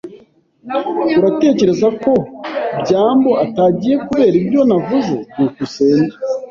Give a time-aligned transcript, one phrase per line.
[1.19, 2.13] Uratekereza ko
[2.81, 5.15] byambo atagiye kubera ibyo navuze?
[5.33, 6.15] byukusenge